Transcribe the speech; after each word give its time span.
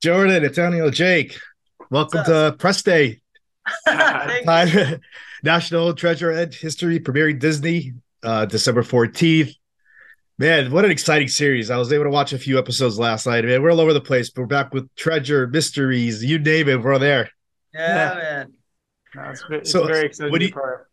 Jordan, 0.00 0.44
Antonio, 0.44 0.90
Jake. 0.90 1.38
Welcome 1.90 2.24
to 2.24 2.56
Press 2.58 2.82
Day. 2.82 3.20
National 5.42 5.92
Treasure 5.94 6.34
Hunt 6.34 6.54
History 6.54 6.98
premiering 7.00 7.38
Disney 7.38 7.92
uh, 8.22 8.46
December 8.46 8.82
14th. 8.82 9.54
Man, 10.38 10.72
what 10.72 10.86
an 10.86 10.90
exciting 10.90 11.28
series. 11.28 11.70
I 11.70 11.76
was 11.76 11.92
able 11.92 12.04
to 12.04 12.10
watch 12.10 12.32
a 12.32 12.38
few 12.38 12.58
episodes 12.58 12.98
last 12.98 13.26
night. 13.26 13.44
Man, 13.44 13.62
we're 13.62 13.70
all 13.70 13.80
over 13.80 13.92
the 13.92 14.00
place. 14.00 14.30
But 14.30 14.42
we're 14.42 14.46
back 14.46 14.72
with 14.72 14.88
treasure, 14.96 15.46
mysteries, 15.46 16.24
you 16.24 16.38
name 16.38 16.68
it, 16.70 16.80
we're 16.80 16.98
there. 16.98 17.30
Yeah, 17.74 18.14
man. 18.14 18.52
No, 19.14 19.22
it's, 19.30 19.44
it's 19.50 19.70
So, 19.70 19.86
very 19.86 20.06
exciting. 20.06 20.32
what 20.32 20.38
do 20.40 20.46
you- 20.46 20.52
part. 20.52 20.86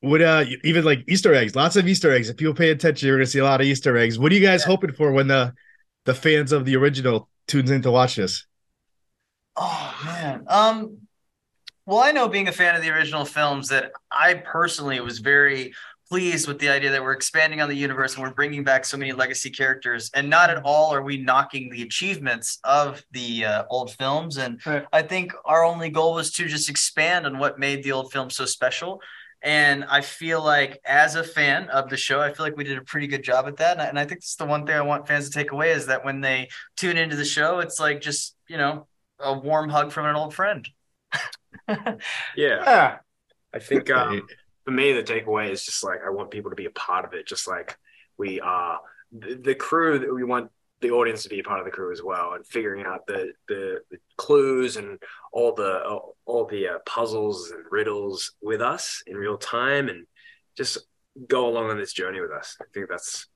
What 0.00 0.20
uh 0.20 0.44
even 0.62 0.84
like 0.84 1.04
Easter 1.08 1.34
eggs, 1.34 1.56
lots 1.56 1.74
of 1.74 1.88
Easter 1.88 2.12
eggs. 2.12 2.28
If 2.28 2.36
people 2.36 2.52
pay 2.54 2.70
attention, 2.70 3.06
you're 3.08 3.16
gonna 3.16 3.26
see 3.26 3.38
a 3.38 3.44
lot 3.44 3.60
of 3.62 3.66
Easter 3.66 3.96
eggs. 3.96 4.18
What 4.18 4.30
are 4.30 4.34
you 4.34 4.46
guys 4.46 4.62
hoping 4.62 4.92
for 4.92 5.10
when 5.10 5.26
the 5.26 5.52
the 6.04 6.14
fans 6.14 6.52
of 6.52 6.64
the 6.66 6.76
original 6.76 7.28
tunes 7.46 7.70
in 7.70 7.82
to 7.82 7.90
watch 7.90 8.16
this? 8.16 8.46
Oh 9.56 9.94
man. 10.04 10.44
Um 10.48 10.98
well, 11.86 12.00
I 12.00 12.10
know 12.10 12.28
being 12.28 12.48
a 12.48 12.52
fan 12.52 12.74
of 12.74 12.82
the 12.82 12.90
original 12.90 13.24
films 13.24 13.68
that 13.68 13.92
I 14.10 14.34
personally 14.34 14.98
was 15.00 15.20
very 15.20 15.72
pleased 16.08 16.46
with 16.48 16.58
the 16.58 16.68
idea 16.68 16.90
that 16.90 17.02
we're 17.02 17.12
expanding 17.12 17.60
on 17.60 17.68
the 17.68 17.76
universe 17.76 18.14
and 18.14 18.22
we're 18.22 18.34
bringing 18.34 18.62
back 18.62 18.84
so 18.84 18.96
many 18.96 19.12
legacy 19.12 19.50
characters 19.50 20.10
and 20.14 20.30
not 20.30 20.50
at 20.50 20.62
all 20.64 20.94
are 20.94 21.02
we 21.02 21.16
knocking 21.16 21.68
the 21.70 21.82
achievements 21.82 22.58
of 22.62 23.04
the 23.10 23.44
uh, 23.44 23.64
old 23.70 23.92
films 23.92 24.36
and 24.36 24.60
Right. 24.64 24.84
I 24.92 25.02
think 25.02 25.32
our 25.44 25.64
only 25.64 25.90
goal 25.90 26.14
was 26.14 26.30
to 26.32 26.46
just 26.46 26.68
expand 26.70 27.26
on 27.26 27.38
what 27.38 27.58
made 27.58 27.82
the 27.82 27.92
old 27.92 28.12
film 28.12 28.30
so 28.30 28.44
special 28.46 29.00
and 29.46 29.84
I 29.84 30.00
feel 30.02 30.44
like 30.44 30.80
as 30.84 31.14
a 31.14 31.24
fan 31.24 31.70
of 31.70 31.88
the 31.88 31.96
show 31.96 32.20
I 32.20 32.32
feel 32.32 32.44
like 32.44 32.56
we 32.56 32.64
did 32.64 32.78
a 32.78 32.82
pretty 32.82 33.06
good 33.06 33.22
job 33.22 33.46
at 33.46 33.56
that 33.58 33.72
and 33.74 33.82
I, 33.82 33.86
and 33.86 33.98
I 33.98 34.04
think 34.04 34.20
that's 34.20 34.36
the 34.36 34.44
one 34.44 34.66
thing 34.66 34.74
I 34.76 34.82
want 34.82 35.06
fans 35.06 35.30
to 35.30 35.38
take 35.38 35.52
away 35.52 35.70
is 35.70 35.86
that 35.86 36.04
when 36.04 36.20
they 36.20 36.48
tune 36.76 36.96
into 36.98 37.16
the 37.16 37.24
show 37.24 37.60
it's 37.60 37.80
like 37.80 38.00
just 38.00 38.36
you 38.48 38.58
know 38.58 38.88
a 39.20 39.32
warm 39.32 39.70
hug 39.70 39.92
from 39.92 40.06
an 40.06 40.16
old 40.16 40.34
friend 40.34 40.68
Yeah, 41.68 41.96
Yeah. 42.36 42.96
I 43.54 43.58
think 43.58 43.90
um, 43.90 44.28
for 44.64 44.70
me 44.70 44.92
the 44.92 45.02
takeaway 45.02 45.50
is 45.50 45.64
just 45.64 45.82
like 45.82 46.00
I 46.06 46.10
want 46.10 46.30
people 46.30 46.50
to 46.50 46.56
be 46.56 46.66
a 46.66 46.70
part 46.70 47.04
of 47.04 47.14
it, 47.14 47.26
just 47.26 47.48
like 47.48 47.78
we 48.18 48.40
are 48.40 48.80
the, 49.12 49.34
the 49.34 49.54
crew. 49.54 49.98
That 49.98 50.12
we 50.12 50.24
want 50.24 50.50
the 50.80 50.90
audience 50.90 51.22
to 51.22 51.28
be 51.28 51.40
a 51.40 51.42
part 51.42 51.58
of 51.58 51.64
the 51.64 51.70
crew 51.70 51.92
as 51.92 52.02
well, 52.02 52.34
and 52.34 52.46
figuring 52.46 52.84
out 52.84 53.06
the 53.06 53.32
the, 53.48 53.80
the 53.90 53.98
clues 54.16 54.76
and 54.76 54.98
all 55.32 55.54
the 55.54 55.84
all, 55.84 56.16
all 56.26 56.46
the 56.46 56.68
uh, 56.68 56.78
puzzles 56.84 57.50
and 57.50 57.64
riddles 57.70 58.32
with 58.42 58.60
us 58.60 59.02
in 59.06 59.16
real 59.16 59.38
time, 59.38 59.88
and 59.88 60.06
just 60.56 60.78
go 61.28 61.48
along 61.48 61.70
on 61.70 61.78
this 61.78 61.92
journey 61.92 62.20
with 62.20 62.30
us. 62.30 62.56
I 62.60 62.64
think 62.74 62.88
that's 62.88 63.26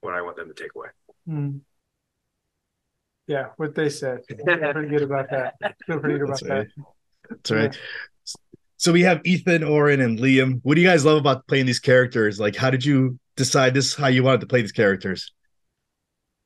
what 0.00 0.14
I 0.14 0.22
want 0.22 0.36
them 0.36 0.48
to 0.48 0.54
take 0.54 0.74
away. 0.74 0.88
Mm. 1.28 1.60
Yeah, 3.26 3.48
what 3.56 3.74
they 3.74 3.90
said. 3.90 4.20
Feel 4.28 4.44
pretty 4.44 4.88
good 4.88 5.02
about 5.02 5.30
that. 5.30 5.54
Feel 5.86 6.00
pretty 6.00 6.18
good 6.18 6.28
about 6.28 6.40
That's 6.40 6.74
that. 6.76 6.84
That's 7.28 7.50
right. 7.50 7.78
So 8.76 8.92
we 8.92 9.02
have 9.02 9.20
Ethan, 9.24 9.62
Oren, 9.62 10.00
and 10.00 10.18
Liam. 10.18 10.60
What 10.62 10.74
do 10.74 10.80
you 10.80 10.86
guys 10.88 11.04
love 11.04 11.18
about 11.18 11.46
playing 11.46 11.66
these 11.66 11.78
characters? 11.78 12.40
Like, 12.40 12.56
how 12.56 12.70
did 12.70 12.82
you 12.82 13.18
decide 13.36 13.74
this? 13.74 13.94
How 13.94 14.06
you 14.06 14.22
wanted 14.22 14.40
to 14.40 14.46
play 14.46 14.62
these 14.62 14.72
characters? 14.72 15.32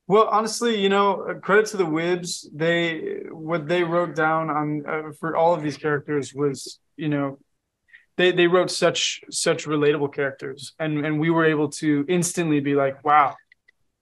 Well, 0.07 0.27
honestly, 0.31 0.79
you 0.79 0.89
know, 0.89 1.21
uh, 1.21 1.33
credit 1.35 1.65
to 1.67 1.77
the 1.77 1.85
Wibs. 1.85 2.45
They 2.53 3.23
what 3.31 3.67
they 3.67 3.83
wrote 3.83 4.15
down 4.15 4.49
on 4.49 4.83
uh, 4.87 5.11
for 5.19 5.35
all 5.35 5.53
of 5.53 5.63
these 5.63 5.77
characters 5.77 6.33
was, 6.33 6.79
you 6.95 7.09
know, 7.09 7.39
they 8.17 8.31
they 8.31 8.47
wrote 8.47 8.69
such 8.69 9.21
such 9.31 9.65
relatable 9.65 10.13
characters, 10.13 10.73
and 10.79 11.05
and 11.05 11.19
we 11.19 11.29
were 11.29 11.45
able 11.45 11.69
to 11.69 12.05
instantly 12.07 12.59
be 12.59 12.75
like, 12.75 13.03
wow, 13.03 13.35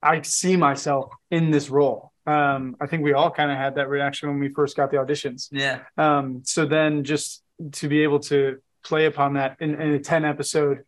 I 0.01 0.21
see 0.21 0.57
myself 0.57 1.13
in 1.31 1.51
this 1.51 1.69
role. 1.69 2.11
Um, 2.25 2.75
I 2.79 2.87
think 2.87 3.03
we 3.03 3.13
all 3.13 3.31
kind 3.31 3.51
of 3.51 3.57
had 3.57 3.75
that 3.75 3.89
reaction 3.89 4.29
when 4.29 4.39
we 4.39 4.49
first 4.49 4.77
got 4.77 4.91
the 4.91 4.97
auditions. 4.97 5.47
yeah 5.51 5.79
Um, 5.97 6.41
so 6.45 6.65
then 6.65 7.03
just 7.03 7.43
to 7.73 7.87
be 7.87 8.03
able 8.03 8.19
to 8.19 8.59
play 8.83 9.05
upon 9.05 9.33
that 9.33 9.57
in, 9.59 9.79
in 9.81 9.93
a 9.93 9.99
10 9.99 10.25
episode 10.25 10.83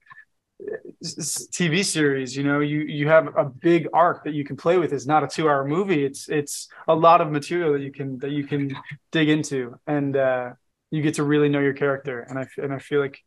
TV 1.04 1.84
series, 1.84 2.36
you 2.36 2.44
know, 2.44 2.60
you, 2.60 2.80
you 2.82 3.08
have 3.08 3.36
a 3.38 3.46
big 3.46 3.88
arc 3.94 4.24
that 4.24 4.34
you 4.34 4.44
can 4.44 4.56
play 4.56 4.78
with. 4.78 4.94
It's 4.94 5.06
not 5.06 5.24
a 5.24 5.28
two 5.28 5.48
hour 5.50 5.66
movie. 5.68 6.04
It's, 6.06 6.30
it's 6.30 6.68
a 6.88 6.96
lot 6.96 7.22
of 7.22 7.32
material 7.32 7.74
that 7.74 7.82
you 7.82 7.92
can, 7.92 8.18
that 8.20 8.32
you 8.32 8.46
can 8.46 8.76
dig 9.12 9.30
into 9.30 9.76
and, 9.88 10.16
uh, 10.16 10.52
you 10.92 11.02
get 11.02 11.16
to 11.16 11.24
really 11.24 11.50
know 11.50 11.60
your 11.60 11.74
character. 11.74 12.22
And 12.22 12.40
I 12.40 12.48
and 12.58 12.72
I 12.74 12.80
feel 12.80 13.02
like 13.02 13.20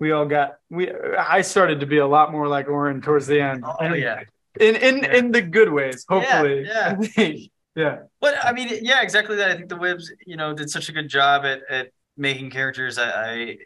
we 0.00 0.10
all 0.10 0.26
got, 0.26 0.54
we, 0.70 0.90
I 0.90 1.42
started 1.42 1.80
to 1.80 1.86
be 1.86 1.98
a 1.98 2.06
lot 2.06 2.32
more 2.32 2.48
like 2.48 2.66
Oren 2.68 3.00
towards 3.00 3.26
the 3.26 3.40
end. 3.40 3.62
oh 3.64 3.76
And 3.80 3.94
yeah 3.96 4.22
In, 4.58 4.74
in, 4.76 4.98
Yeah. 4.98 5.16
in 5.16 5.30
the 5.30 5.42
good 5.42 5.70
ways, 5.72 6.04
hopefully. 6.08 6.66
yeah. 6.66 6.96
yeah. 7.76 7.98
But 8.20 8.44
I 8.44 8.52
mean, 8.52 8.68
yeah, 8.82 9.02
exactly 9.02 9.36
that. 9.36 9.50
I 9.50 9.56
think 9.56 9.68
the 9.68 9.76
Wibs, 9.76 10.04
you 10.26 10.36
know, 10.36 10.54
did 10.54 10.70
such 10.70 10.88
a 10.88 10.92
good 10.92 11.08
job 11.08 11.44
at, 11.44 11.60
at 11.70 11.88
making 12.16 12.50
characters. 12.50 12.98
I, 12.98 13.10
I 13.10 13.56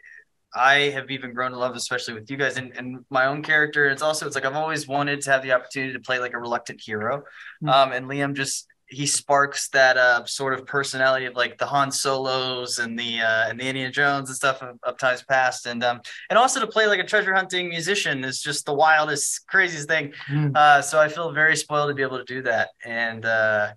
I 0.53 0.89
have 0.91 1.11
even 1.11 1.33
grown 1.33 1.51
to 1.51 1.57
love, 1.57 1.75
especially 1.75 2.15
with 2.15 2.29
you 2.31 2.37
guys 2.37 2.57
and, 2.57 2.75
and 2.77 3.05
my 3.09 3.25
own 3.25 3.43
character. 3.43 3.87
It's 3.87 4.01
also 4.01 4.25
it's 4.25 4.35
like 4.35 4.45
I've 4.45 4.55
always 4.55 4.87
wanted 4.87 5.21
to 5.21 5.31
have 5.31 5.43
the 5.43 5.51
opportunity 5.51 5.93
to 5.93 5.99
play 5.99 6.19
like 6.19 6.33
a 6.33 6.39
reluctant 6.39 6.81
hero. 6.81 7.23
Mm. 7.63 7.69
Um, 7.69 7.91
and 7.91 8.05
Liam 8.07 8.33
just 8.35 8.67
he 8.91 9.05
sparks 9.05 9.69
that 9.69 9.97
uh 9.97 10.25
sort 10.25 10.51
of 10.55 10.65
personality 10.65 11.25
of 11.25 11.35
like 11.35 11.59
the 11.59 11.65
Han 11.67 11.91
Solos 11.91 12.79
and 12.79 12.97
the 12.97 13.21
uh 13.21 13.47
and 13.47 13.59
the 13.59 13.67
Indiana 13.67 13.91
Jones 13.91 14.29
and 14.29 14.35
stuff 14.35 14.63
of, 14.63 14.79
of 14.81 14.97
times 14.97 15.23
past. 15.23 15.67
And 15.67 15.83
um 15.83 16.01
and 16.31 16.39
also 16.39 16.59
to 16.59 16.65
play 16.65 16.87
like 16.87 16.99
a 16.99 17.03
treasure 17.03 17.35
hunting 17.35 17.69
musician 17.69 18.23
is 18.23 18.41
just 18.41 18.65
the 18.65 18.73
wildest, 18.73 19.45
craziest 19.47 19.87
thing. 19.87 20.13
Mm. 20.27 20.55
Uh, 20.55 20.81
so 20.81 20.99
I 20.99 21.07
feel 21.07 21.31
very 21.31 21.55
spoiled 21.55 21.89
to 21.89 21.93
be 21.93 22.01
able 22.01 22.17
to 22.17 22.23
do 22.23 22.41
that. 22.41 22.69
And 22.83 23.25
uh, 23.25 23.73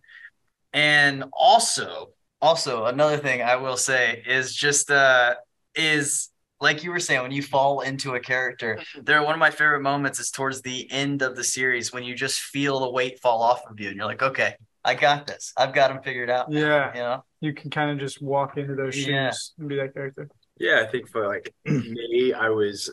and 0.73 1.25
also, 1.35 2.13
also 2.41 2.87
another 2.87 3.19
thing 3.19 3.43
I 3.43 3.57
will 3.57 3.77
say 3.77 4.23
is 4.27 4.55
just 4.55 4.91
uh, 4.91 5.35
is 5.75 6.31
like 6.63 6.83
you 6.85 6.91
were 6.91 7.01
saying 7.01 7.21
when 7.23 7.33
you 7.33 7.43
fall 7.43 7.81
into 7.81 8.15
a 8.15 8.21
character. 8.21 8.79
There, 9.03 9.23
one 9.23 9.35
of 9.35 9.39
my 9.41 9.51
favorite 9.51 9.83
moments 9.83 10.19
is 10.21 10.31
towards 10.31 10.63
the 10.63 10.91
end 10.91 11.21
of 11.23 11.37
the 11.37 11.45
series 11.45 11.93
when 11.93 12.05
you 12.05 12.15
just 12.15 12.41
feel 12.41 12.81
the 12.81 12.91
weight 12.91 13.21
fall 13.21 13.43
off 13.43 13.61
of 13.69 13.79
you, 13.81 13.89
and 13.89 13.97
you're 13.97 14.07
like, 14.07 14.23
okay, 14.23 14.55
I 14.85 14.95
got 14.95 15.27
this. 15.27 15.53
I've 15.57 15.75
got 15.75 15.91
him 15.91 16.01
figured 16.03 16.31
out. 16.31 16.51
Yeah. 16.51 16.93
You 16.95 17.01
know, 17.01 17.25
You 17.41 17.53
can 17.53 17.71
kind 17.71 17.91
of 17.91 17.99
just 17.99 18.23
walk 18.23 18.57
into 18.57 18.75
those 18.75 18.95
shoes 18.95 19.07
Yeah. 19.09 19.33
and 19.59 19.69
be 19.69 19.77
that 19.77 19.93
character. 19.95 20.29
Yeah, 20.59 20.85
I 20.87 20.91
think 20.91 21.09
for 21.09 21.27
like 21.27 21.53
me, 21.67 22.33
I 22.33 22.49
was 22.51 22.93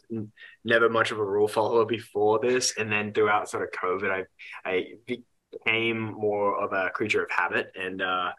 never 0.64 0.90
much 0.90 1.12
of 1.12 1.20
a 1.20 1.24
rule 1.26 1.48
follower 1.48 1.86
before 1.86 2.40
this, 2.40 2.74
and 2.78 2.92
then 2.92 3.14
throughout 3.14 3.50
sort 3.50 3.64
of 3.64 3.72
COVID, 3.80 4.10
I 4.12 4.70
I 4.70 4.86
became 5.06 6.00
more 6.02 6.60
of 6.64 6.74
a 6.74 6.90
creature 6.92 7.24
of 7.24 7.30
habit, 7.32 7.72
and 7.80 8.02
uh, 8.02 8.32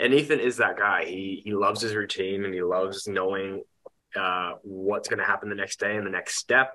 and 0.00 0.12
Ethan 0.14 0.40
is 0.40 0.56
that 0.56 0.76
guy. 0.78 1.04
He 1.04 1.42
he 1.44 1.52
loves 1.54 1.80
his 1.80 1.94
routine, 1.94 2.44
and 2.44 2.52
he 2.54 2.62
loves 2.62 3.06
knowing 3.06 3.62
uh, 4.16 4.52
what's 4.62 5.08
going 5.08 5.18
to 5.18 5.24
happen 5.24 5.48
the 5.48 5.54
next 5.54 5.80
day 5.80 5.96
and 5.96 6.06
the 6.06 6.10
next 6.10 6.36
step, 6.36 6.74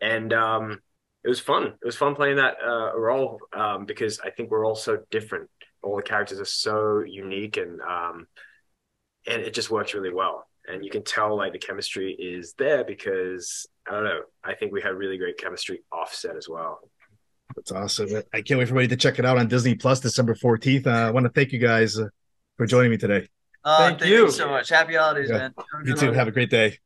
and 0.00 0.32
um, 0.32 0.80
it 1.24 1.28
was 1.28 1.40
fun. 1.40 1.64
It 1.64 1.84
was 1.84 1.96
fun 1.96 2.14
playing 2.14 2.36
that 2.36 2.56
uh, 2.64 2.98
role 2.98 3.38
um, 3.56 3.86
because 3.86 4.20
I 4.20 4.30
think 4.30 4.50
we're 4.50 4.66
all 4.66 4.74
so 4.74 4.98
different. 5.10 5.50
All 5.82 5.96
the 5.96 6.02
characters 6.02 6.40
are 6.40 6.44
so 6.44 7.02
unique, 7.06 7.56
and 7.56 7.80
um, 7.80 8.26
and 9.26 9.42
it 9.42 9.54
just 9.54 9.70
works 9.70 9.94
really 9.94 10.12
well. 10.12 10.46
And 10.66 10.84
you 10.84 10.90
can 10.90 11.02
tell 11.02 11.36
like 11.36 11.52
the 11.52 11.58
chemistry 11.58 12.12
is 12.12 12.54
there 12.58 12.84
because 12.84 13.66
I 13.86 13.92
don't 13.92 14.04
know. 14.04 14.20
I 14.44 14.54
think 14.54 14.72
we 14.72 14.82
had 14.82 14.94
really 14.94 15.18
great 15.18 15.38
chemistry 15.38 15.82
offset 15.92 16.36
as 16.36 16.48
well. 16.48 16.80
That's 17.56 17.72
awesome. 17.72 18.22
I 18.32 18.42
can't 18.42 18.58
wait 18.58 18.66
for 18.66 18.74
everybody 18.74 18.88
to 18.88 18.96
check 18.96 19.18
it 19.18 19.24
out 19.24 19.38
on 19.38 19.48
Disney 19.48 19.74
Plus 19.74 20.00
December 20.00 20.34
14th. 20.34 20.86
Uh, 20.86 20.90
I 20.90 21.10
want 21.10 21.24
to 21.24 21.30
thank 21.30 21.52
you 21.52 21.58
guys 21.58 21.98
uh, 21.98 22.08
for 22.56 22.66
joining 22.66 22.90
me 22.90 22.98
today. 22.98 23.28
Uh, 23.68 23.76
thank, 23.76 23.98
thank 23.98 24.10
you. 24.10 24.24
you. 24.24 24.30
so 24.30 24.48
much. 24.48 24.70
Happy 24.70 24.94
holidays, 24.94 25.28
yeah. 25.28 25.36
man. 25.36 25.54
You 25.84 25.94
too. 25.94 26.12
Have 26.12 26.26
a 26.26 26.30
great 26.30 26.48
day. 26.48 26.78